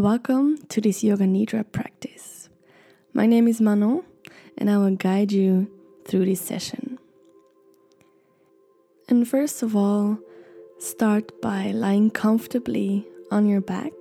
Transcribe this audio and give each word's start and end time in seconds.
Welcome 0.00 0.56
to 0.70 0.80
this 0.80 1.04
Yoga 1.04 1.24
Nidra 1.24 1.70
practice. 1.70 2.48
My 3.12 3.26
name 3.26 3.46
is 3.46 3.60
Manon, 3.60 4.02
and 4.56 4.70
I 4.70 4.78
will 4.78 4.96
guide 4.96 5.30
you 5.30 5.70
through 6.06 6.24
this 6.24 6.40
session. 6.40 6.98
And 9.10 9.28
first 9.28 9.62
of 9.62 9.76
all, 9.76 10.18
start 10.78 11.42
by 11.42 11.72
lying 11.72 12.10
comfortably 12.10 13.06
on 13.30 13.46
your 13.46 13.60
back 13.60 13.92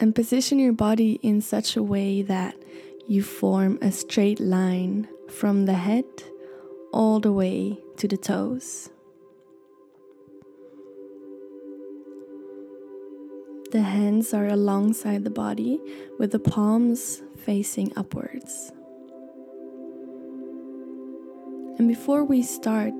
and 0.00 0.12
position 0.12 0.58
your 0.58 0.72
body 0.72 1.20
in 1.22 1.40
such 1.40 1.76
a 1.76 1.82
way 1.82 2.20
that 2.22 2.56
you 3.06 3.22
form 3.22 3.78
a 3.80 3.92
straight 3.92 4.40
line 4.40 5.06
from 5.28 5.66
the 5.66 5.74
head 5.74 6.04
all 6.92 7.20
the 7.20 7.32
way 7.32 7.78
to 7.98 8.08
the 8.08 8.16
toes. 8.16 8.90
The 13.74 13.82
hands 13.82 14.32
are 14.32 14.46
alongside 14.46 15.24
the 15.24 15.30
body 15.30 15.80
with 16.16 16.30
the 16.30 16.38
palms 16.38 17.22
facing 17.36 17.92
upwards. 17.96 18.70
And 21.76 21.88
before 21.88 22.22
we 22.22 22.44
start, 22.44 22.94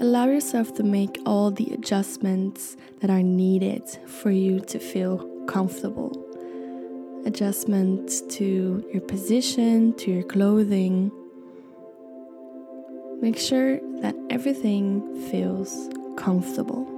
allow 0.00 0.26
yourself 0.26 0.74
to 0.74 0.82
make 0.82 1.20
all 1.24 1.52
the 1.52 1.72
adjustments 1.72 2.76
that 2.98 3.10
are 3.10 3.22
needed 3.22 3.88
for 4.08 4.32
you 4.32 4.58
to 4.58 4.80
feel 4.80 5.18
comfortable. 5.46 6.10
Adjustments 7.24 8.20
to 8.22 8.84
your 8.92 9.02
position, 9.02 9.92
to 9.98 10.10
your 10.10 10.24
clothing. 10.24 11.12
Make 13.20 13.38
sure 13.38 13.78
that 14.00 14.16
everything 14.30 15.30
feels 15.30 15.88
comfortable. 16.16 16.97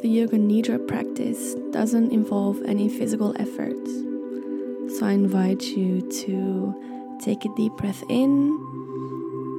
The 0.00 0.08
Yoga 0.08 0.36
Nidra 0.36 0.86
practice 0.86 1.54
doesn't 1.72 2.12
involve 2.12 2.62
any 2.62 2.88
physical 2.88 3.34
effort. 3.40 3.84
So 4.92 5.04
I 5.04 5.10
invite 5.10 5.64
you 5.64 6.08
to 6.22 7.18
take 7.20 7.44
a 7.44 7.48
deep 7.56 7.72
breath 7.72 8.04
in 8.08 8.30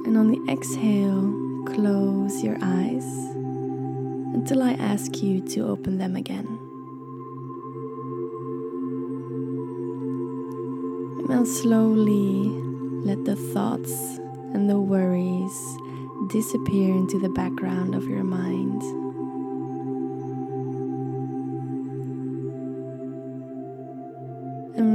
and 0.06 0.16
on 0.16 0.30
the 0.32 0.50
exhale, 0.50 1.30
close 1.66 2.42
your 2.42 2.56
eyes 2.62 3.04
until 4.32 4.62
I 4.62 4.72
ask 4.80 5.22
you 5.22 5.42
to 5.48 5.68
open 5.68 5.98
them 5.98 6.16
again. 6.16 6.46
And 11.18 11.28
now 11.28 11.44
slowly 11.44 12.48
let 13.04 13.26
the 13.26 13.36
thoughts 13.36 13.92
and 14.54 14.70
the 14.70 14.80
worries 14.80 15.76
disappear 16.28 16.94
into 16.94 17.18
the 17.18 17.28
background 17.28 17.94
of 17.94 18.08
your 18.08 18.24
mind. 18.24 19.09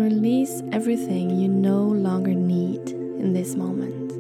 Release 0.06 0.62
everything 0.72 1.32
you 1.32 1.48
no 1.48 1.82
longer 1.82 2.36
need 2.36 2.92
in 2.92 3.34
this 3.34 3.56
moment. 3.56 4.12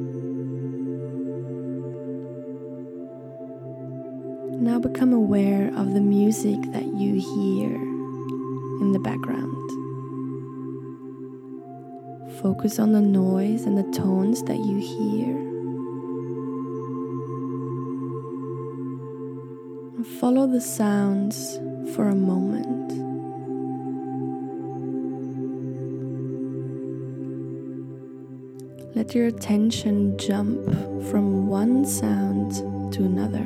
Now 4.59 4.80
become 4.80 5.13
aware 5.13 5.67
of 5.78 5.94
the 5.94 6.02
music 6.02 6.59
that 6.72 6.86
you 6.86 7.13
hear 7.22 7.75
in 8.81 8.94
the 8.94 9.00
background. 9.00 9.53
Focus 12.41 12.80
on 12.80 12.91
the 12.91 13.02
noise 13.02 13.66
and 13.67 13.78
the 13.78 13.95
tones 13.95 14.41
that 14.45 14.58
you 14.58 14.78
hear. 14.80 15.45
follow 20.19 20.45
the 20.47 20.61
sounds 20.61 21.59
for 21.94 22.09
a 22.09 22.16
moment. 22.16 23.15
Let 29.06 29.14
your 29.14 29.28
attention 29.28 30.18
jump 30.18 30.66
from 31.12 31.48
one 31.48 31.86
sound 31.86 32.54
to 32.92 33.04
another. 33.04 33.44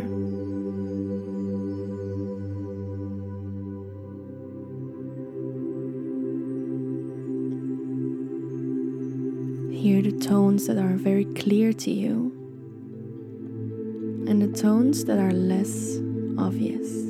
Hear 9.77 10.01
the 10.01 10.17
tones 10.17 10.65
that 10.67 10.77
are 10.77 10.95
very 10.95 11.25
clear 11.25 11.73
to 11.73 11.91
you 11.91 12.31
and 14.29 14.41
the 14.41 14.57
tones 14.57 15.03
that 15.05 15.19
are 15.19 15.33
less 15.33 15.97
obvious. 16.37 17.08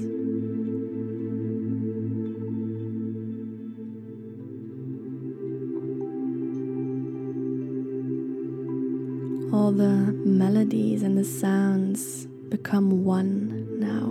Melodies 10.59 11.03
and 11.03 11.18
the 11.18 11.24
sounds 11.24 12.25
become 12.50 13.06
one 13.06 13.80
now. 13.80 14.08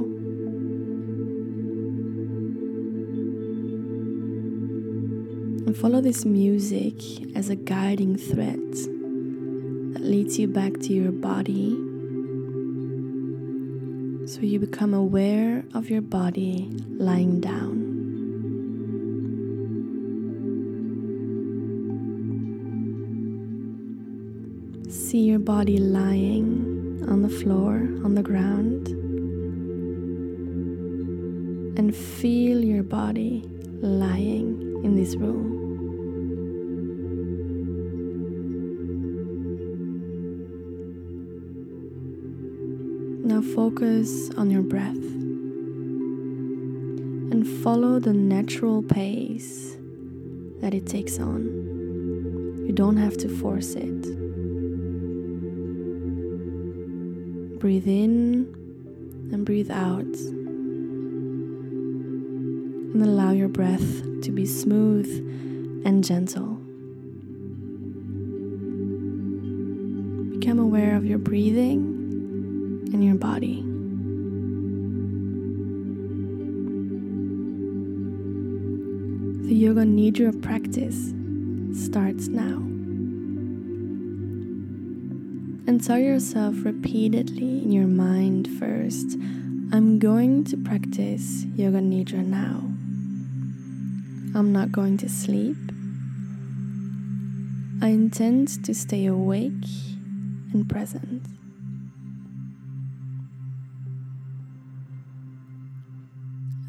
And 5.66 5.76
follow 5.76 6.00
this 6.00 6.24
music 6.24 6.94
as 7.36 7.50
a 7.50 7.54
guiding 7.54 8.16
thread 8.16 8.72
that 9.92 10.00
leads 10.00 10.38
you 10.38 10.48
back 10.48 10.72
to 10.80 10.94
your 10.94 11.12
body. 11.12 11.72
So 14.26 14.40
you 14.40 14.58
become 14.58 14.94
aware 14.94 15.64
of 15.74 15.90
your 15.90 16.00
body 16.00 16.70
lying 16.88 17.42
down. 17.42 17.87
See 25.18 25.24
your 25.24 25.40
body 25.40 25.78
lying 25.78 27.04
on 27.08 27.22
the 27.22 27.28
floor, 27.28 27.74
on 28.04 28.14
the 28.14 28.22
ground, 28.22 28.86
and 31.76 31.92
feel 31.96 32.62
your 32.62 32.84
body 32.84 33.42
lying 33.80 34.80
in 34.84 34.94
this 34.94 35.16
room. 35.16 35.56
Now 43.24 43.40
focus 43.40 44.30
on 44.36 44.52
your 44.52 44.62
breath 44.62 45.04
and 47.32 47.44
follow 47.64 47.98
the 47.98 48.12
natural 48.12 48.84
pace 48.84 49.76
that 50.60 50.74
it 50.74 50.86
takes 50.86 51.18
on. 51.18 52.62
You 52.64 52.72
don't 52.72 52.98
have 52.98 53.16
to 53.16 53.28
force 53.28 53.74
it. 53.74 54.27
Breathe 57.58 57.88
in 57.88 58.54
and 59.32 59.44
breathe 59.44 59.70
out. 59.72 60.04
And 62.94 63.02
allow 63.02 63.32
your 63.32 63.48
breath 63.48 64.00
to 64.22 64.30
be 64.30 64.46
smooth 64.46 65.08
and 65.84 66.04
gentle. 66.04 66.54
Become 70.38 70.60
aware 70.60 70.94
of 70.94 71.04
your 71.04 71.18
breathing 71.18 72.88
and 72.92 73.04
your 73.04 73.16
body. 73.16 73.64
The 79.48 79.54
Yoga 79.54 79.82
Nidra 79.82 80.40
practice 80.40 81.12
starts 81.72 82.28
now 82.28 82.67
and 85.68 85.84
tell 85.84 85.98
yourself 85.98 86.54
repeatedly 86.64 87.62
in 87.62 87.70
your 87.70 87.86
mind 87.86 88.48
first 88.58 89.18
I'm 89.70 89.98
going 89.98 90.44
to 90.44 90.56
practice 90.56 91.44
Yoga 91.56 91.80
Nidra 91.80 92.24
now. 92.24 92.62
I'm 94.34 94.50
not 94.50 94.72
going 94.72 94.96
to 94.96 95.10
sleep. 95.10 95.58
I 97.82 97.88
intend 97.88 98.64
to 98.64 98.74
stay 98.74 99.04
awake 99.04 99.66
and 100.54 100.66
present. 100.66 101.26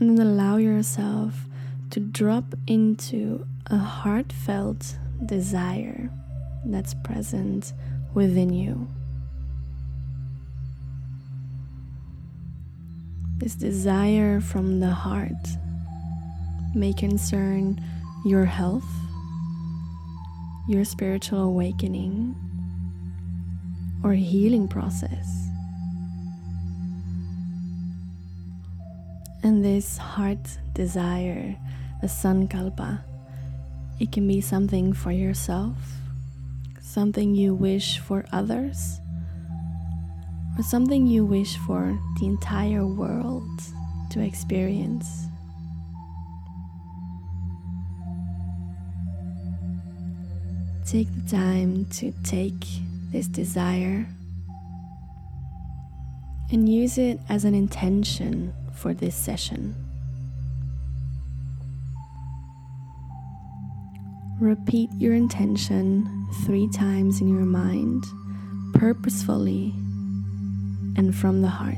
And 0.01 0.18
then 0.18 0.27
allow 0.27 0.57
yourself 0.57 1.45
to 1.91 2.01
drop 2.01 2.53
into 2.68 3.47
a 3.68 3.77
heartfelt 3.77 4.97
desire 5.25 6.09
that's 6.65 6.94
present 6.95 7.71
within 8.13 8.53
you. 8.53 8.88
This 13.38 13.56
desire 13.56 14.41
from 14.41 14.79
the 14.79 14.89
heart 14.89 15.47
may 16.75 16.94
concern 16.94 17.81
your 18.25 18.45
health, 18.45 18.89
your 20.67 20.83
spiritual 20.83 21.44
awakening, 21.44 22.35
or 24.03 24.13
healing 24.13 24.67
process. 24.67 25.47
And 29.41 29.63
this 29.63 29.97
heart 29.97 30.57
desire, 30.73 31.55
the 32.01 32.07
sankalpa, 32.07 33.01
it 34.00 34.12
can 34.12 34.27
be 34.27 34.41
something 34.41 34.91
for 34.94 35.12
yourself, 35.12 35.75
something 36.89 37.36
you 37.36 37.53
wish 37.53 38.00
for 38.00 38.25
others, 38.31 39.00
or 40.57 40.63
something 40.63 41.06
you 41.06 41.24
wish 41.24 41.56
for 41.57 42.00
the 42.19 42.25
entire 42.25 42.86
world 42.86 43.47
to 44.09 44.19
experience. 44.19 45.27
Take 50.88 51.07
the 51.13 51.30
time 51.30 51.86
to 51.91 52.12
take 52.24 52.65
this 53.12 53.27
desire 53.27 54.07
and 56.51 56.68
use 56.68 56.97
it 56.97 57.19
as 57.30 57.45
an 57.45 57.53
intention 57.53 58.51
for 58.74 58.95
this 58.95 59.15
session. 59.15 59.88
Repeat 64.39 64.89
your 64.97 65.13
intention 65.13 66.27
three 66.45 66.69
times 66.69 67.19
in 67.19 67.27
your 67.27 67.45
mind, 67.45 68.06
purposefully 68.74 69.74
and 70.95 71.13
from 71.13 71.41
the 71.41 71.50
heart. 71.50 71.75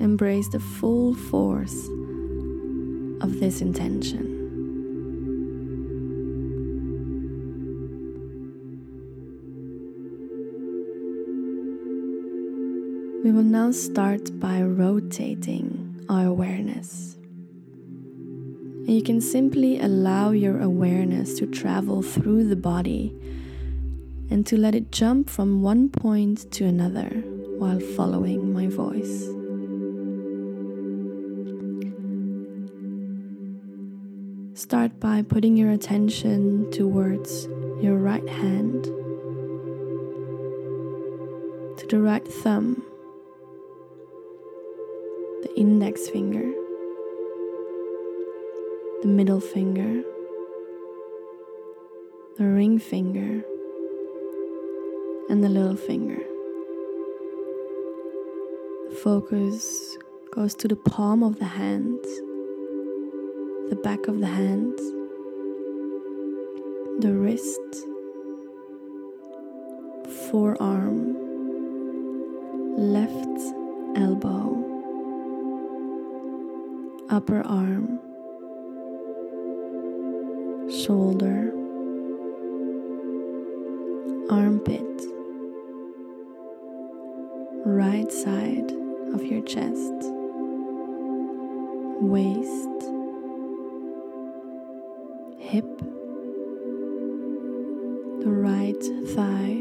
Embrace 0.00 0.48
the 0.48 0.58
full 0.58 1.14
force 1.14 1.86
of 3.22 3.38
this 3.38 3.60
intention. 3.60 4.39
We 13.30 13.36
will 13.36 13.44
now 13.44 13.70
start 13.70 14.40
by 14.40 14.60
rotating 14.60 16.04
our 16.08 16.26
awareness. 16.26 17.14
And 17.14 18.88
you 18.88 19.04
can 19.04 19.20
simply 19.20 19.78
allow 19.78 20.32
your 20.32 20.60
awareness 20.60 21.38
to 21.38 21.46
travel 21.46 22.02
through 22.02 22.48
the 22.48 22.56
body 22.56 23.14
and 24.30 24.44
to 24.48 24.56
let 24.56 24.74
it 24.74 24.90
jump 24.90 25.30
from 25.30 25.62
one 25.62 25.90
point 25.90 26.50
to 26.50 26.64
another 26.64 27.08
while 27.60 27.78
following 27.78 28.52
my 28.52 28.66
voice. 28.66 29.28
Start 34.58 34.98
by 34.98 35.22
putting 35.22 35.56
your 35.56 35.70
attention 35.70 36.68
towards 36.72 37.46
your 37.80 37.96
right 37.96 38.28
hand, 38.28 38.86
to 41.78 41.86
the 41.88 42.00
right 42.00 42.26
thumb 42.26 42.82
index 45.60 46.08
finger, 46.08 46.54
the 49.02 49.08
middle 49.08 49.40
finger, 49.40 50.02
the 52.38 52.46
ring 52.46 52.78
finger, 52.78 53.44
and 55.28 55.44
the 55.44 55.50
little 55.50 55.76
finger. 55.76 56.22
The 58.88 58.96
focus 59.04 59.98
goes 60.34 60.54
to 60.54 60.66
the 60.66 60.76
palm 60.76 61.22
of 61.22 61.38
the 61.38 61.44
hand, 61.44 62.02
the 63.68 63.78
back 63.84 64.08
of 64.08 64.18
the 64.20 64.28
hand, 64.28 64.78
the 67.02 67.12
wrist, 67.12 67.60
forearm, 70.30 71.18
left 72.78 73.38
elbow 73.94 74.69
upper 77.10 77.42
arm, 77.42 77.98
shoulder, 80.70 81.52
armpit, 84.30 85.02
right 87.66 88.12
side 88.12 88.70
of 89.12 89.24
your 89.24 89.42
chest, 89.42 89.92
waist, 92.00 92.68
hip, 95.40 95.66
the 98.20 98.30
right 98.30 98.84
thigh, 99.16 99.59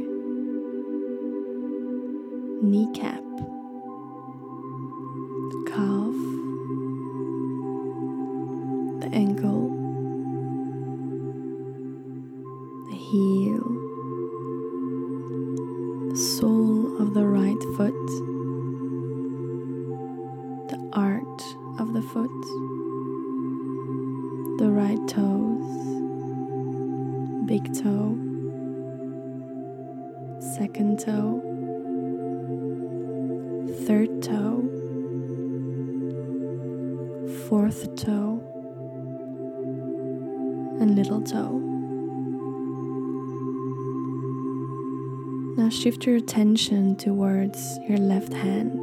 your 46.09 46.17
attention 46.17 46.95
towards 46.95 47.77
your 47.87 47.99
left 47.99 48.33
hand, 48.33 48.81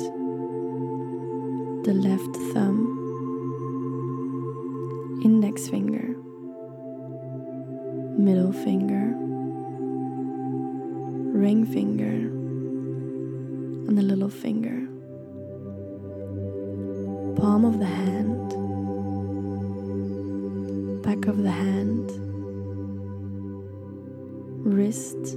the 1.84 1.92
left 1.92 2.36
thumb, 2.52 2.78
index 5.24 5.66
finger, 5.68 6.14
middle 8.16 8.52
finger, 8.52 9.12
ring 11.36 11.66
finger, 11.66 12.14
and 13.88 13.98
the 13.98 14.02
little 14.02 14.30
finger, 14.30 14.86
palm 17.40 17.64
of 17.64 17.80
the 17.80 17.86
hand 17.86 18.36
back 21.02 21.26
of 21.26 21.42
the 21.42 21.50
hand, 21.50 22.08
wrist, 24.64 25.36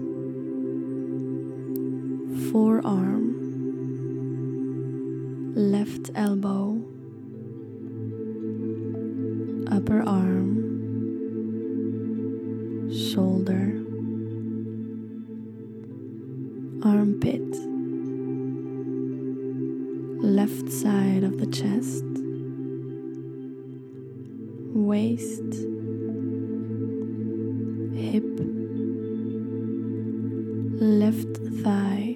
left 30.79 31.37
thigh, 31.63 32.08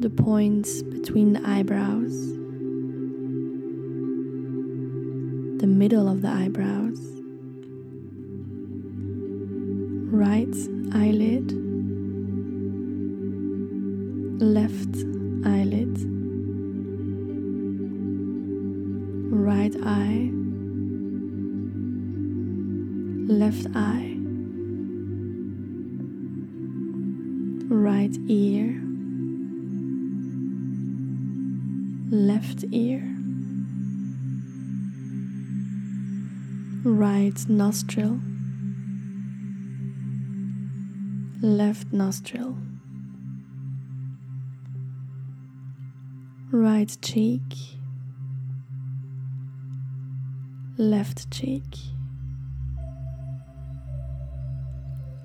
the 0.00 0.10
points 0.10 0.82
between 0.82 1.32
the 1.32 1.40
eyebrows, 1.48 2.36
the 5.58 5.66
middle 5.66 6.06
of 6.08 6.20
the 6.20 6.28
eyebrows, 6.28 7.00
right 10.12 10.54
eyelid, 10.92 11.50
left 14.38 14.96
eyelid, 15.46 15.96
right 19.32 19.74
eye, 19.82 20.30
left 23.32 23.66
eye, 23.74 24.05
nostril, 37.48 38.20
left 41.40 41.92
nostril, 41.92 42.56
right 46.50 46.96
cheek, 47.02 47.42
left 50.76 51.30
cheek, 51.30 51.62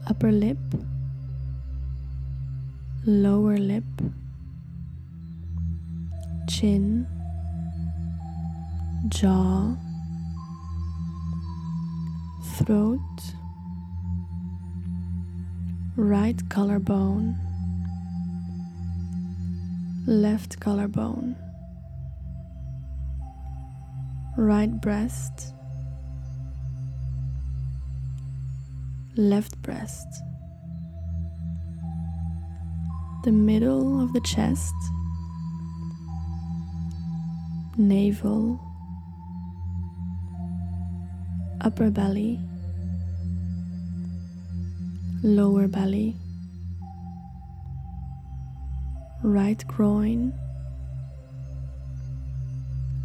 upper 0.08 0.32
lip, 0.32 0.58
lower 3.06 3.58
lip, 3.58 3.84
chin, 6.48 7.08
jaw, 9.08 9.76
throat, 12.66 13.00
right 15.96 16.40
collarbone, 16.50 17.36
left 20.06 20.60
collarbone, 20.60 21.36
right 24.38 24.80
breast, 24.80 25.54
left 29.16 29.60
breast, 29.64 30.08
the 33.24 33.32
middle 33.32 34.00
of 34.04 34.14
the 34.14 34.22
chest, 34.22 34.76
navel, 37.78 38.60
upper 41.62 41.90
belly, 41.90 42.40
lower 45.24 45.68
belly, 45.68 46.16
right 49.22 49.64
groin, 49.68 50.34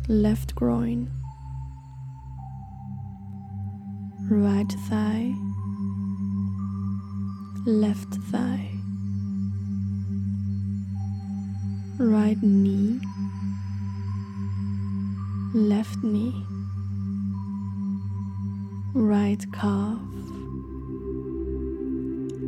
left 0.08 0.54
groin, 0.54 1.11
right 4.30 4.73
thigh, 4.88 5.35
left 7.66 8.14
thigh, 8.30 8.70
right 11.99 12.42
knee, 12.42 12.99
left 15.52 16.02
knee, 16.02 16.32
right 18.94 19.44
calf, 19.52 20.00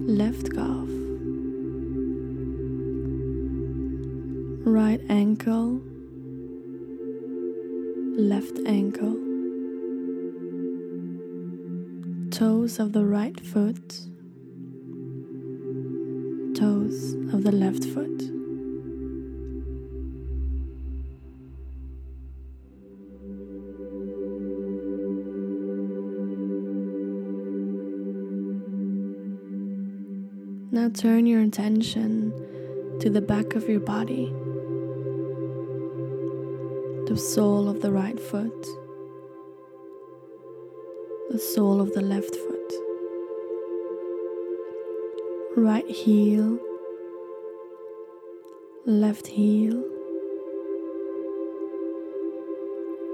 left 0.09 0.55
calf, 0.55 0.89
right 4.65 5.03
ankle, 5.11 5.83
left 8.17 8.59
ankle, 8.65 9.19
toes 12.31 12.79
of 12.79 12.95
the 12.95 13.05
right 13.05 13.39
foot, 13.39 14.01
toes 16.55 17.13
of 17.35 17.45
the 17.45 17.53
left 17.53 17.85
foot. 17.85 18.38
Now 30.89 30.95
turn 30.95 31.27
your 31.27 31.43
attention 31.43 32.33
to 33.01 33.11
the 33.11 33.21
back 33.21 33.55
of 33.55 33.69
your 33.69 33.81
body, 33.81 34.33
the 37.07 37.17
sole 37.19 37.69
of 37.69 37.83
the 37.83 37.93
right 37.93 38.19
foot, 38.19 38.67
the 41.29 41.39
sole 41.39 41.83
of 41.83 41.93
the 41.93 42.01
left 42.01 42.35
foot, 42.35 42.73
right 45.59 45.87
heel, 45.87 46.59
left 48.87 49.27
heel, 49.27 49.85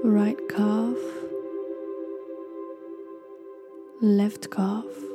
right 0.04 0.38
calf, 0.48 0.98
left 4.00 4.52
calf. 4.52 5.13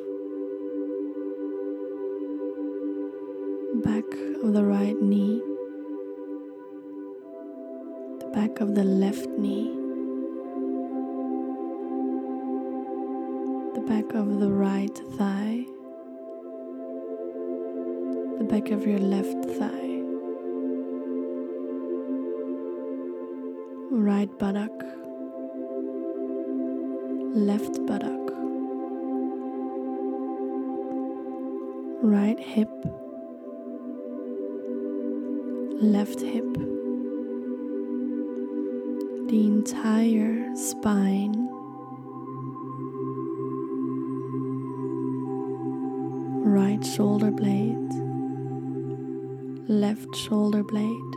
Of 4.50 4.56
the 4.56 4.64
right 4.64 5.00
knee, 5.00 5.40
the 8.20 8.32
back 8.34 8.60
of 8.62 8.74
the 8.74 8.84
left 8.84 9.28
knee, 9.38 9.70
the 13.76 13.82
back 13.82 14.16
of 14.16 14.40
the 14.40 14.50
right 14.50 14.98
thigh, 15.20 15.64
the 18.40 18.46
back 18.50 18.72
of 18.72 18.88
your 18.88 18.98
left 18.98 19.46
thigh, 19.60 20.02
right 23.92 24.40
buttock, 24.40 24.84
left 27.36 27.86
buttock, 27.86 28.32
right 32.02 32.40
hip 32.40 32.72
left 35.82 36.20
hip, 36.20 36.54
the 39.30 39.46
entire 39.46 40.54
spine, 40.54 41.48
right 46.44 46.84
shoulder 46.86 47.32
blade, 47.32 47.78
left 49.70 50.14
shoulder 50.18 50.64
blade, 50.64 51.16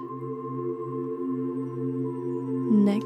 neck, 2.70 3.02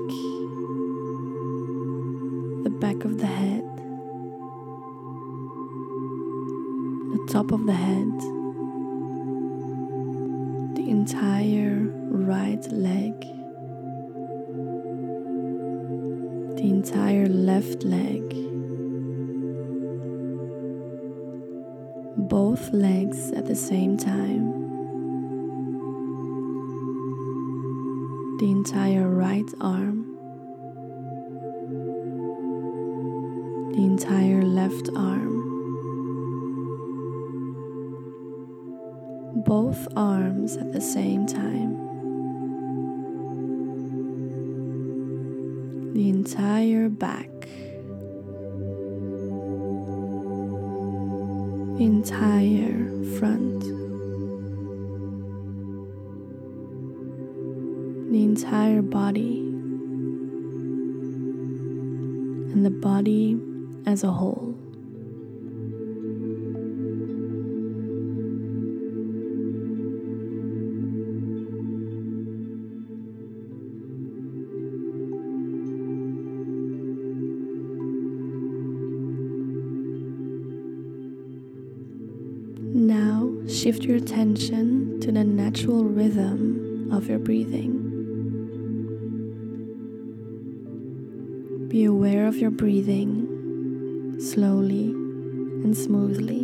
the 2.65 2.71
back 2.71 3.03
of 3.07 3.17
the 3.17 3.27
head, 3.27 3.65
the 7.13 7.27
top 7.33 7.51
of 7.51 7.65
the 7.65 7.73
head 7.73 8.16
left 17.77 17.85
leg, 17.85 18.31
both 22.29 22.73
legs 22.73 23.33
at 23.33 23.45
the 23.47 23.55
same 23.55 23.97
time, 23.99 24.51
the 28.39 28.51
entire 28.51 29.09
right 29.09 29.53
arm, 29.61 30.05
the 33.75 33.83
entire 33.83 34.43
left 34.43 34.89
arm. 34.97 35.35
both 39.45 39.87
arms 39.95 40.57
at 40.57 40.73
the 40.73 40.81
same 40.81 41.25
time. 41.25 41.77
The 45.93 46.09
entire 46.09 46.89
back, 46.89 47.31
entire 51.79 52.91
front, 53.19 53.61
the 58.11 58.23
entire 58.23 58.83
body, 58.83 59.39
and 62.53 62.65
the 62.65 62.71
body 62.71 63.39
as 63.85 64.05
a 64.05 64.11
whole. 64.11 64.55
Your 83.87 83.97
attention 83.99 84.99
to 84.99 85.13
the 85.13 85.23
natural 85.23 85.85
rhythm 85.85 86.91
of 86.93 87.09
your 87.09 87.21
breathing. 87.21 87.85
Be 91.69 91.85
aware 91.85 92.27
of 92.27 92.37
your 92.37 92.51
breathing 92.51 94.17
slowly 94.19 94.87
and 94.89 95.77
smoothly. 95.77 96.43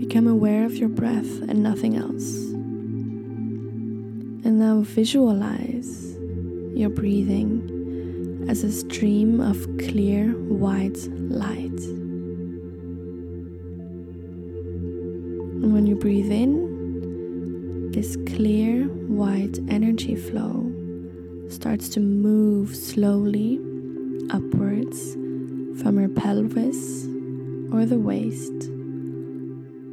Become 0.00 0.28
aware 0.28 0.64
of 0.64 0.76
your 0.76 0.88
breath 0.88 1.42
and 1.42 1.62
nothing 1.62 1.96
else. 1.96 2.36
And 4.46 4.58
now 4.58 4.80
visualize 4.80 6.16
your 6.74 6.88
breathing 6.88 7.77
as 8.48 8.64
a 8.64 8.72
stream 8.72 9.40
of 9.40 9.68
clear 9.78 10.30
white 10.48 10.98
light. 11.28 11.80
And 15.60 15.72
when 15.72 15.86
you 15.86 15.94
breathe 15.94 16.32
in, 16.32 17.92
this 17.92 18.16
clear 18.26 18.84
white 19.06 19.58
energy 19.68 20.16
flow 20.16 20.72
starts 21.48 21.88
to 21.90 22.00
move 22.00 22.74
slowly 22.74 23.60
upwards 24.30 25.14
from 25.82 25.98
your 25.98 26.08
pelvis 26.08 27.04
or 27.70 27.84
the 27.84 27.98
waist, 27.98 28.70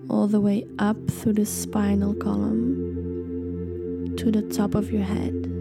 all 0.10 0.28
the 0.28 0.40
way 0.40 0.64
up 0.80 0.96
through 1.12 1.34
the 1.34 1.46
spinal 1.46 2.14
column 2.14 4.16
to 4.16 4.32
the 4.32 4.44
top 4.44 4.76
of 4.76 4.92
your 4.92 5.04
head. 5.04 5.55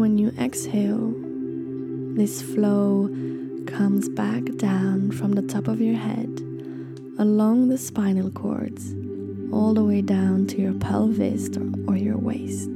When 0.00 0.16
you 0.16 0.32
exhale, 0.38 1.12
this 2.16 2.40
flow 2.40 3.10
comes 3.66 4.08
back 4.08 4.42
down 4.56 5.10
from 5.10 5.32
the 5.32 5.42
top 5.42 5.68
of 5.68 5.78
your 5.78 5.94
head 5.94 6.40
along 7.18 7.68
the 7.68 7.76
spinal 7.76 8.30
cords 8.30 8.94
all 9.52 9.74
the 9.74 9.84
way 9.84 10.00
down 10.00 10.46
to 10.46 10.56
your 10.58 10.72
pelvis 10.72 11.50
or 11.86 11.98
your 11.98 12.16
waist. 12.16 12.70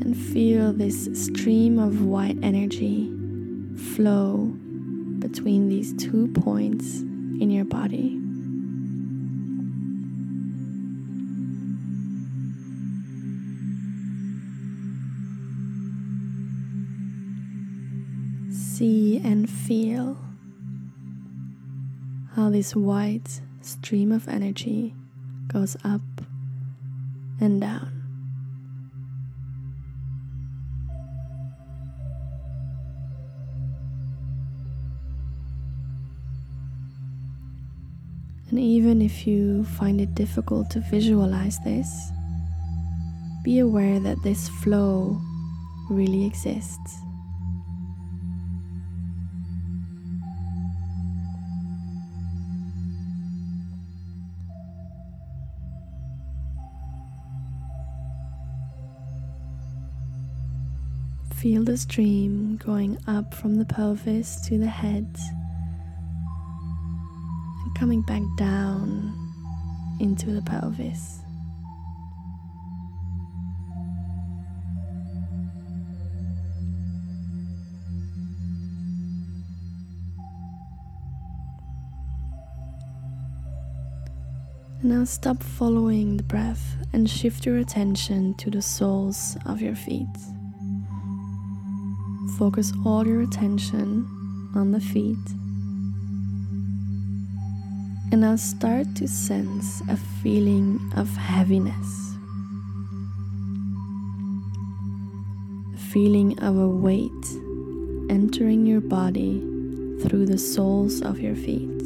And 0.00 0.16
feel 0.16 0.72
this 0.72 1.10
stream 1.12 1.78
of 1.78 2.00
white 2.06 2.38
energy 2.42 3.12
flow 3.76 4.56
between 5.18 5.68
these 5.68 5.92
two 5.92 6.28
points 6.28 7.04
in 7.40 7.50
your 7.50 7.64
body. 7.64 8.20
See 18.52 19.20
and 19.24 19.48
feel 19.48 20.18
how 22.34 22.50
this 22.50 22.74
white 22.74 23.40
stream 23.60 24.10
of 24.12 24.28
energy 24.28 24.94
goes 25.48 25.76
up 25.84 26.02
and 27.40 27.60
down. 27.60 27.93
And 38.50 38.58
even 38.58 39.02
if 39.02 39.26
you 39.26 39.64
find 39.64 40.00
it 40.00 40.14
difficult 40.14 40.70
to 40.70 40.80
visualize 40.80 41.58
this, 41.64 42.10
be 43.42 43.58
aware 43.58 43.98
that 44.00 44.22
this 44.22 44.48
flow 44.48 45.20
really 45.90 46.24
exists. 46.24 46.98
Feel 61.34 61.64
the 61.64 61.76
stream 61.76 62.56
going 62.56 62.96
up 63.06 63.34
from 63.34 63.56
the 63.56 63.66
pelvis 63.66 64.40
to 64.46 64.56
the 64.56 64.66
head 64.66 65.06
coming 67.74 68.02
back 68.02 68.22
down 68.36 69.12
into 70.00 70.30
the 70.30 70.42
pelvis. 70.42 71.20
Now 84.82 85.04
stop 85.04 85.42
following 85.42 86.18
the 86.18 86.22
breath 86.22 86.76
and 86.92 87.08
shift 87.08 87.46
your 87.46 87.56
attention 87.56 88.34
to 88.34 88.50
the 88.50 88.60
soles 88.60 89.36
of 89.46 89.62
your 89.62 89.74
feet. 89.74 90.06
Focus 92.38 92.72
all 92.84 93.06
your 93.06 93.22
attention 93.22 94.06
on 94.54 94.72
the 94.72 94.80
feet. 94.80 95.16
And 98.14 98.20
now 98.20 98.36
start 98.36 98.94
to 98.98 99.08
sense 99.08 99.82
a 99.88 99.96
feeling 99.96 100.78
of 100.94 101.08
heaviness. 101.16 102.14
A 105.74 105.78
feeling 105.90 106.38
of 106.38 106.56
a 106.56 106.68
weight 106.68 107.26
entering 108.08 108.66
your 108.66 108.82
body 108.82 109.40
through 110.00 110.26
the 110.26 110.38
soles 110.38 111.02
of 111.02 111.18
your 111.18 111.34
feet. 111.34 111.82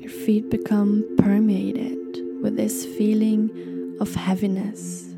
Your 0.00 0.12
feet 0.24 0.48
become 0.48 1.16
permeated 1.18 2.22
with 2.40 2.56
this 2.56 2.86
feeling 2.86 3.96
of 4.00 4.14
heaviness 4.14 5.12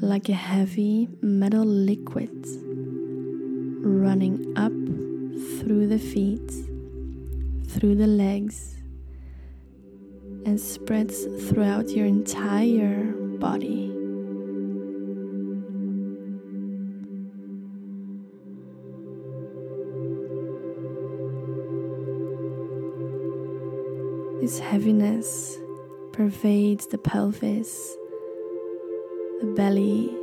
like 0.00 0.28
a 0.28 0.34
heavy 0.34 1.08
metal 1.22 1.64
liquid 1.64 2.34
running 3.84 4.52
up 4.56 4.72
through 5.66 5.88
the 5.88 5.98
feet, 5.98 6.48
through 7.66 7.96
the 7.96 8.06
legs, 8.06 8.76
and 10.44 10.60
spreads 10.60 11.24
throughout 11.48 11.88
your 11.88 12.06
entire 12.06 13.02
body. 13.40 13.90
This 24.40 24.60
heaviness 24.60 25.58
pervades 26.12 26.86
the 26.86 26.98
pelvis 26.98 27.96
the 29.40 29.52
belly, 29.56 30.16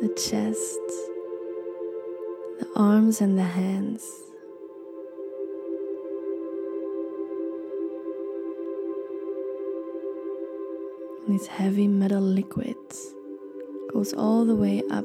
the 0.00 0.08
chest, 0.14 1.11
the 2.62 2.80
arms 2.80 3.20
and 3.20 3.36
the 3.36 3.42
hands. 3.42 4.08
And 11.26 11.34
this 11.40 11.48
heavy 11.48 11.88
metal 11.88 12.20
liquid 12.20 12.76
goes 13.92 14.12
all 14.12 14.44
the 14.44 14.54
way 14.54 14.80
up 14.92 15.04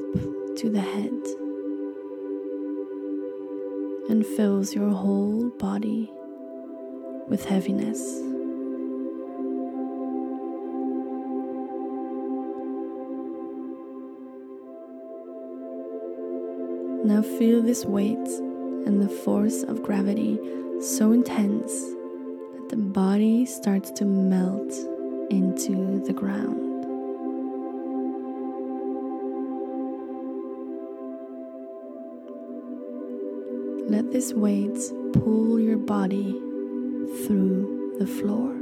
to 0.58 0.70
the 0.70 0.80
head 0.80 1.20
and 4.08 4.24
fills 4.24 4.72
your 4.72 4.90
whole 4.90 5.48
body 5.58 6.08
with 7.28 7.44
heaviness. 7.44 8.27
Now 17.08 17.22
feel 17.22 17.62
this 17.62 17.86
weight 17.86 18.28
and 18.84 19.00
the 19.00 19.08
force 19.08 19.62
of 19.62 19.82
gravity 19.82 20.38
so 20.82 21.12
intense 21.12 21.72
that 21.72 22.68
the 22.68 22.76
body 22.76 23.46
starts 23.46 23.90
to 23.92 24.04
melt 24.04 24.70
into 25.30 26.02
the 26.04 26.12
ground. 26.12 26.60
Let 33.90 34.12
this 34.12 34.34
weight 34.34 34.78
pull 35.14 35.58
your 35.58 35.78
body 35.78 36.32
through 37.24 37.96
the 37.98 38.06
floor. 38.06 38.57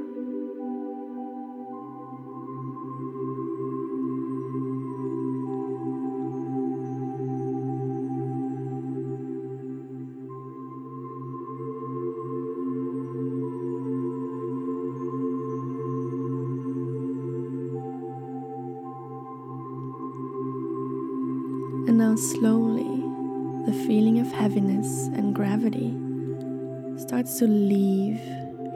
To 27.39 27.47
leave 27.47 28.19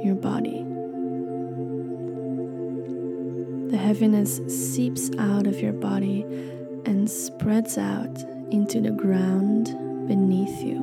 your 0.05 0.15
body. 0.15 0.63
The 3.71 3.79
heaviness 3.79 4.37
seeps 4.49 5.11
out 5.19 5.47
of 5.47 5.61
your 5.61 5.73
body 5.73 6.27
and 6.85 7.11
spreads 7.11 7.79
out 7.79 8.23
into 8.51 8.83
the 8.83 8.91
ground 8.91 9.67
beneath 10.07 10.63
you. 10.63 10.79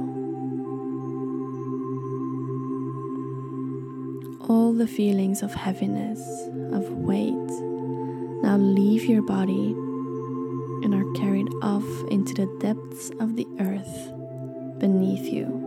All 4.49 4.73
the 4.73 4.87
feelings 4.87 5.43
of 5.43 5.53
heaviness, 5.53 6.19
of 6.73 6.89
weight, 6.89 7.51
now 8.41 8.57
leave 8.57 9.05
your 9.05 9.21
body 9.21 9.75
and 10.83 10.95
are 10.95 11.13
carried 11.13 11.49
off 11.61 11.85
into 12.09 12.33
the 12.33 12.47
depths 12.59 13.11
of 13.19 13.35
the 13.35 13.45
earth 13.59 14.11
beneath 14.79 15.31
you. 15.31 15.66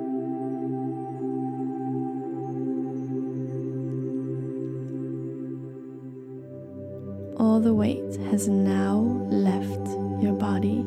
The 7.61 7.75
weight 7.75 8.17
has 8.31 8.49
now 8.49 9.01
left 9.29 9.87
your 10.23 10.33
body. 10.33 10.79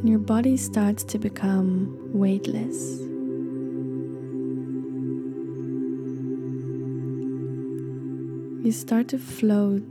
And 0.00 0.08
your 0.08 0.18
body 0.18 0.56
starts 0.56 1.04
to 1.04 1.18
become 1.18 1.96
weightless. 2.12 2.98
You 8.66 8.72
start 8.72 9.06
to 9.08 9.18
float 9.18 9.84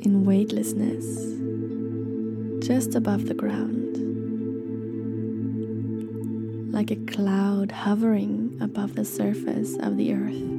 in 0.00 0.24
weightlessness 0.24 1.04
just 2.66 2.94
above 2.94 3.26
the 3.26 3.34
ground, 3.34 3.98
like 6.72 6.90
a 6.90 6.96
cloud 6.96 7.70
hovering 7.70 8.56
above 8.62 8.94
the 8.94 9.04
surface 9.04 9.76
of 9.80 9.98
the 9.98 10.14
earth. 10.14 10.53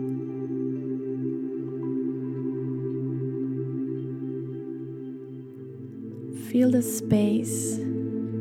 Feel 6.65 6.71
the 6.71 6.81
space 6.81 7.77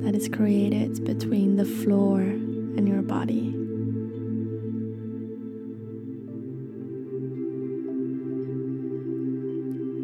that 0.03 0.15
is 0.15 0.31
created 0.31 1.05
between 1.05 1.57
the 1.57 1.65
floor 1.67 2.23
and 2.23 2.89
your 2.89 3.03
body. 3.03 3.51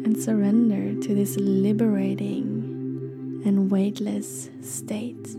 and 0.05 0.21
surrender 0.21 1.01
to 1.01 1.15
this 1.15 1.35
liberating 1.37 3.41
and 3.43 3.71
weightless 3.71 4.51
state. 4.61 5.35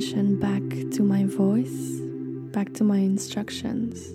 Attention 0.00 0.36
back 0.36 0.62
to 0.90 1.02
my 1.02 1.26
voice, 1.26 2.00
back 2.52 2.72
to 2.72 2.82
my 2.82 2.96
instructions. 2.96 4.08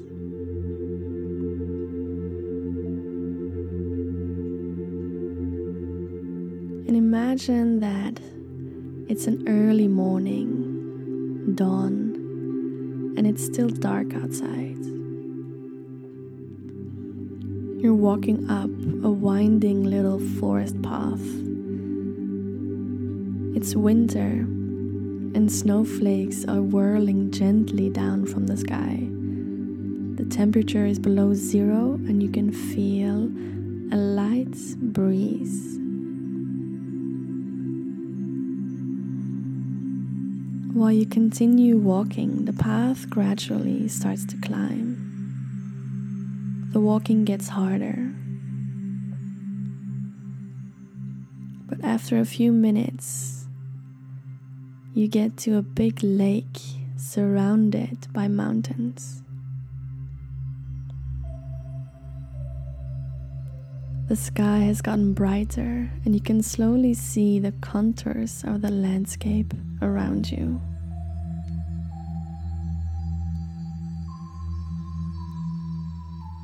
And 6.87 6.97
imagine 6.97 7.81
that 7.81 8.19
it's 9.07 9.27
an 9.27 9.47
early 9.47 9.87
morning, 9.87 11.53
dawn, 11.53 13.13
and 13.15 13.27
it's 13.27 13.45
still 13.45 13.69
dark 13.69 14.15
outside. 14.15 14.83
You're 17.79 17.93
walking 17.93 18.49
up 18.49 18.71
a 19.05 19.11
winding 19.11 19.83
little 19.83 20.19
forest 20.39 20.81
path. 20.81 21.21
It's 23.55 23.75
winter 23.75 24.47
and 25.35 25.51
snowflakes 25.51 26.45
are 26.45 26.61
whirling 26.61 27.29
gently 27.29 27.89
down 27.89 28.25
from 28.25 28.47
the 28.47 28.55
sky. 28.55 29.05
The 30.15 30.23
temperature 30.33 30.85
is 30.85 30.97
below 30.97 31.33
zero, 31.33 31.95
and 32.07 32.23
you 32.23 32.29
can 32.29 32.53
feel 32.53 33.25
a 33.93 33.97
light 33.97 34.55
breeze. 34.77 35.77
While 40.73 40.93
you 40.93 41.05
continue 41.05 41.77
walking, 41.77 42.45
the 42.45 42.53
path 42.53 43.09
gradually 43.09 43.89
starts 43.89 44.25
to 44.27 44.37
climb. 44.37 44.95
The 46.71 46.79
walking 46.79 47.25
gets 47.25 47.49
harder. 47.49 48.13
But 51.67 51.83
after 51.83 52.19
a 52.19 52.25
few 52.25 52.53
minutes, 52.53 53.44
you 54.95 55.09
get 55.09 55.35
to 55.35 55.57
a 55.57 55.61
big 55.61 56.01
lake 56.01 56.57
surrounded 56.95 58.07
by 58.13 58.29
mountains. 58.29 59.21
The 64.07 64.15
sky 64.15 64.59
has 64.59 64.81
gotten 64.81 65.13
brighter, 65.13 65.91
and 66.05 66.15
you 66.15 66.21
can 66.21 66.41
slowly 66.41 66.93
see 66.93 67.39
the 67.39 67.51
contours 67.51 68.45
of 68.45 68.61
the 68.61 68.71
landscape 68.71 69.53
around 69.81 70.31
you. 70.31 70.61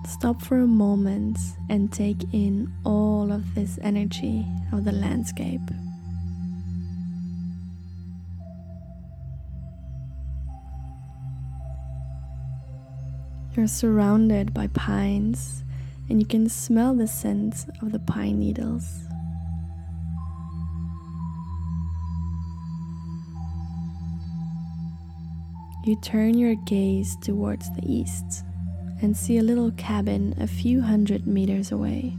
Stop 0.09 0.41
for 0.41 0.57
a 0.57 0.67
moment 0.67 1.37
and 1.69 1.89
take 1.89 2.25
in 2.33 2.69
all 2.83 3.31
of 3.31 3.55
this 3.55 3.79
energy 3.81 4.45
of 4.73 4.83
the 4.83 4.91
landscape. 4.91 5.61
You're 13.53 13.67
surrounded 13.67 14.53
by 14.53 14.67
pines, 14.67 15.65
and 16.09 16.21
you 16.21 16.25
can 16.25 16.47
smell 16.47 16.95
the 16.95 17.05
scent 17.05 17.65
of 17.81 17.91
the 17.91 17.99
pine 17.99 18.39
needles. 18.39 19.01
You 25.83 25.99
turn 26.01 26.37
your 26.37 26.55
gaze 26.55 27.17
towards 27.17 27.69
the 27.75 27.83
east 27.85 28.45
and 29.01 29.17
see 29.17 29.37
a 29.37 29.43
little 29.43 29.71
cabin 29.71 30.33
a 30.39 30.47
few 30.47 30.81
hundred 30.81 31.27
meters 31.27 31.73
away. 31.73 32.13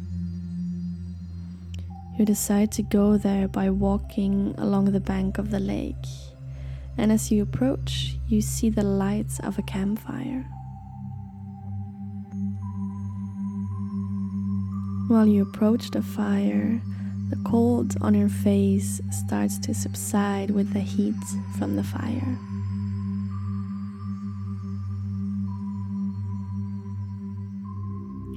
You 2.19 2.27
decide 2.27 2.71
to 2.73 2.83
go 2.83 3.17
there 3.17 3.49
by 3.49 3.71
walking 3.71 4.55
along 4.59 4.93
the 4.93 5.01
bank 5.01 5.39
of 5.39 5.51
the 5.51 5.61
lake, 5.61 6.07
and 6.99 7.11
as 7.11 7.33
you 7.33 7.43
approach, 7.43 8.17
you 8.29 8.43
see 8.43 8.69
the 8.69 8.83
lights 8.83 9.41
of 9.41 9.59
a 9.59 9.63
campfire. 9.63 10.45
While 15.09 15.27
you 15.27 15.43
approach 15.43 15.91
the 15.91 16.03
fire, 16.03 16.81
the 17.29 17.37
cold 17.45 17.97
on 18.01 18.15
your 18.15 18.29
face 18.29 19.01
starts 19.11 19.59
to 19.61 19.75
subside 19.75 20.51
with 20.51 20.73
the 20.73 20.81
heat 20.81 21.15
from 21.59 21.77
the 21.77 21.83
fire. 21.83 22.39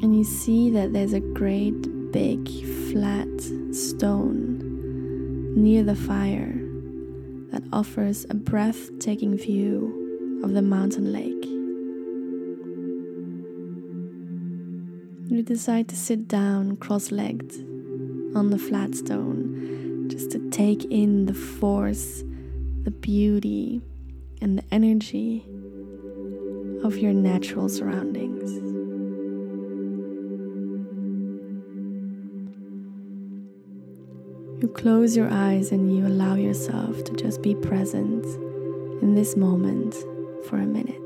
And 0.01 0.17
you 0.17 0.23
see 0.23 0.69
that 0.71 0.93
there's 0.93 1.13
a 1.13 1.19
great 1.19 2.11
big 2.11 2.47
flat 2.91 3.27
stone 3.73 4.61
near 5.55 5.83
the 5.83 5.95
fire 5.95 6.53
that 7.51 7.63
offers 7.73 8.25
a 8.29 8.35
breathtaking 8.35 9.37
view 9.37 10.41
of 10.43 10.53
the 10.53 10.61
mountain 10.61 11.11
lake. 11.11 11.54
You 15.27 15.41
decide 15.41 15.87
to 15.89 15.95
sit 15.95 16.27
down 16.27 16.77
cross 16.77 17.11
legged 17.11 17.55
on 18.35 18.51
the 18.51 18.59
flat 18.59 18.93
stone 18.93 20.05
just 20.07 20.29
to 20.31 20.49
take 20.51 20.85
in 20.85 21.25
the 21.25 21.33
force, 21.33 22.23
the 22.83 22.91
beauty, 22.91 23.81
and 24.39 24.59
the 24.59 24.63
energy 24.71 25.43
of 26.83 26.97
your 26.97 27.11
natural 27.11 27.69
surroundings. 27.69 28.51
You 34.61 34.67
close 34.67 35.17
your 35.17 35.29
eyes 35.31 35.71
and 35.71 35.95
you 35.95 36.05
allow 36.05 36.35
yourself 36.35 37.03
to 37.03 37.13
just 37.13 37.41
be 37.41 37.55
present 37.55 38.23
in 39.01 39.15
this 39.15 39.35
moment 39.35 39.95
for 40.47 40.57
a 40.57 40.65
minute. 40.67 41.01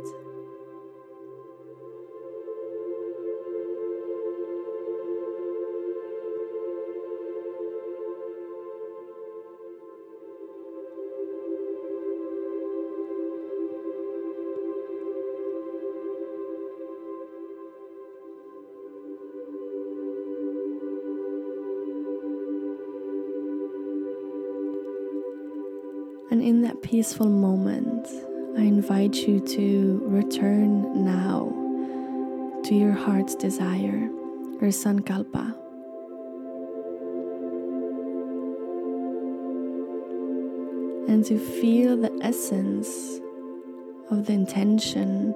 In 26.49 26.63
that 26.63 26.81
peaceful 26.81 27.29
moment, 27.29 28.07
I 28.57 28.61
invite 28.61 29.17
you 29.17 29.39
to 29.39 30.01
return 30.05 31.05
now 31.05 31.53
to 32.63 32.73
your 32.73 32.91
heart's 32.91 33.35
desire, 33.35 34.09
your 34.59 34.71
sankalpa. 34.71 35.55
And 41.07 41.23
to 41.25 41.37
feel 41.37 41.95
the 41.95 42.17
essence 42.23 43.19
of 44.09 44.25
the 44.25 44.33
intention 44.33 45.35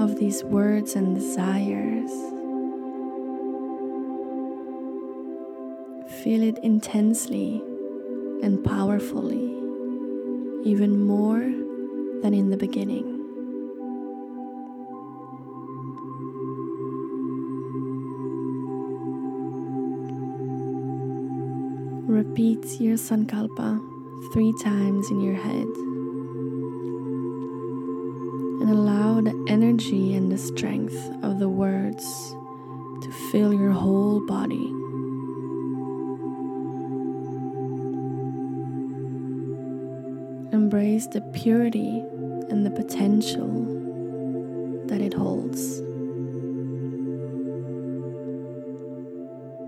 of 0.00 0.18
these 0.18 0.42
words 0.42 0.96
and 0.96 1.14
desires. 1.14 2.10
Feel 6.22 6.42
it 6.42 6.58
intensely 6.62 7.62
and 8.42 8.64
powerfully 8.64 9.53
even 10.64 11.06
more 11.06 11.40
than 12.22 12.32
in 12.32 12.48
the 12.48 12.56
beginning. 12.56 13.04
Repeat 22.08 22.80
your 22.80 22.96
Sankalpa 22.96 23.78
three 24.32 24.54
times 24.62 25.10
in 25.10 25.20
your 25.20 25.34
head 25.34 25.68
and 28.62 28.70
allow 28.70 29.20
the 29.20 29.44
energy 29.48 30.14
and 30.14 30.32
the 30.32 30.38
strength 30.38 30.96
of 31.22 31.38
the 31.38 31.48
words 31.48 32.34
to 33.02 33.10
fill 33.30 33.52
your 33.52 33.72
whole 33.72 34.24
body. 34.26 34.83
Embrace 40.74 41.06
the 41.06 41.20
purity 41.20 42.02
and 42.50 42.66
the 42.66 42.70
potential 42.70 43.46
that 44.88 45.00
it 45.00 45.14
holds. 45.14 45.80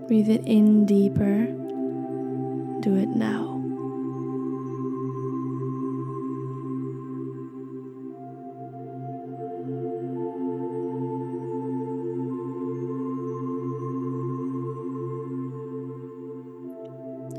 Breathe 0.09 0.29
it 0.29 0.45
in 0.45 0.85
deeper. 0.85 1.45
Do 2.81 2.97
it 2.97 3.07
now. 3.07 3.53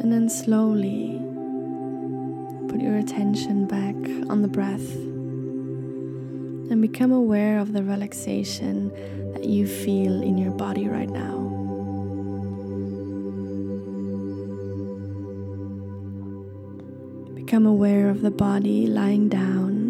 And 0.00 0.10
then 0.10 0.30
slowly 0.30 1.27
put 2.78 2.84
your 2.84 2.98
attention 2.98 3.66
back 3.66 3.96
on 4.30 4.42
the 4.42 4.48
breath 4.48 4.94
and 6.70 6.80
become 6.80 7.10
aware 7.10 7.58
of 7.58 7.72
the 7.72 7.82
relaxation 7.82 8.90
that 9.32 9.44
you 9.44 9.66
feel 9.66 10.22
in 10.22 10.38
your 10.38 10.52
body 10.52 10.86
right 10.86 11.08
now. 11.08 11.38
Become 17.34 17.66
aware 17.66 18.10
of 18.10 18.20
the 18.20 18.30
body 18.30 18.86
lying 18.86 19.28
down, 19.28 19.88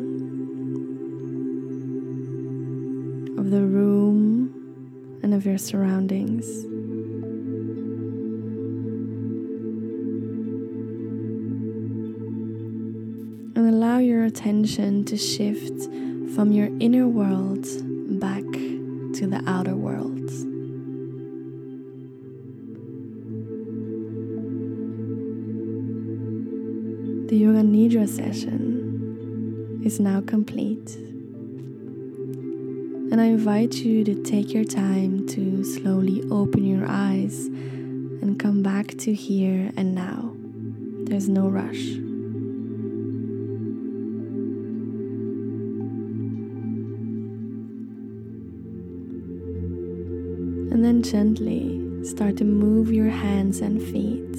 of 3.38 3.50
the 3.50 3.60
room, 3.60 5.20
and 5.22 5.34
of 5.34 5.44
your 5.44 5.58
surroundings. 5.58 6.67
Attention 14.38 15.04
to 15.04 15.16
shift 15.16 15.82
from 16.32 16.52
your 16.52 16.68
inner 16.78 17.08
world 17.08 17.66
back 18.20 18.44
to 19.12 19.26
the 19.26 19.42
outer 19.48 19.74
world. 19.74 20.28
The 27.28 27.36
Yoga 27.36 27.62
Nidra 27.62 28.08
session 28.08 29.82
is 29.84 29.98
now 29.98 30.20
complete. 30.20 30.94
And 33.10 33.20
I 33.20 33.24
invite 33.24 33.74
you 33.74 34.04
to 34.04 34.22
take 34.22 34.54
your 34.54 34.62
time 34.62 35.26
to 35.30 35.64
slowly 35.64 36.22
open 36.30 36.64
your 36.64 36.86
eyes 36.88 37.46
and 37.46 38.38
come 38.38 38.62
back 38.62 38.96
to 38.98 39.12
here 39.12 39.72
and 39.76 39.96
now. 39.96 40.36
There's 41.08 41.28
no 41.28 41.48
rush. 41.48 42.07
And 50.98 51.04
gently 51.04 52.04
start 52.04 52.38
to 52.38 52.44
move 52.44 52.92
your 52.92 53.08
hands 53.08 53.60
and 53.60 53.80
feet. 53.80 54.34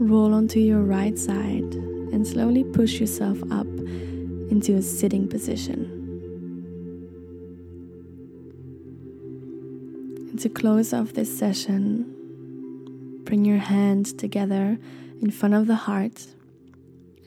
Roll 0.00 0.34
onto 0.34 0.58
your 0.58 0.82
right 0.82 1.16
side 1.16 1.72
and 2.12 2.26
slowly 2.26 2.64
push 2.64 2.98
yourself 2.98 3.40
up 3.52 3.68
into 4.50 4.74
a 4.74 4.82
sitting 4.82 5.28
position. 5.28 5.84
And 10.30 10.40
to 10.40 10.48
close 10.48 10.92
off 10.92 11.12
this 11.12 11.30
session, 11.38 13.22
bring 13.22 13.44
your 13.44 13.58
hands 13.58 14.12
together 14.12 14.80
in 15.22 15.30
front 15.30 15.54
of 15.54 15.68
the 15.68 15.76
heart 15.76 16.26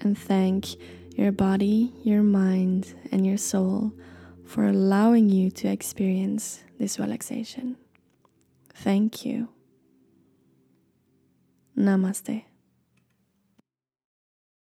and 0.02 0.18
thank 0.18 0.76
your 1.16 1.32
body, 1.32 1.94
your 2.04 2.22
mind, 2.22 2.96
and 3.14 3.26
your 3.26 3.38
soul 3.38 3.94
for 4.46 4.66
allowing 4.66 5.30
you 5.30 5.50
to 5.52 5.68
experience 5.68 6.64
this 6.80 7.00
relaxation. 7.00 7.78
Thank 8.74 9.26
you. 9.26 9.50
Namaste. 11.78 12.44